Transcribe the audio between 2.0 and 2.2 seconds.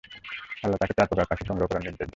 দেন।